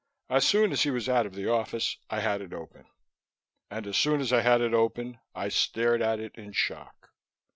As 0.31 0.47
soon 0.47 0.71
as 0.71 0.81
he 0.81 0.89
was 0.89 1.07
out 1.07 1.27
of 1.27 1.35
the 1.35 1.47
office, 1.47 1.97
I 2.09 2.21
had 2.21 2.41
it 2.41 2.53
open. 2.53 2.87
And 3.69 3.85
as 3.85 3.95
soon 3.97 4.19
as 4.19 4.33
I 4.33 4.41
had 4.41 4.59
it 4.59 4.73
open, 4.73 5.19
I 5.35 5.49
stared 5.49 6.01
at 6.01 6.19
it 6.19 6.33
in 6.33 6.53
shock. 6.53 7.11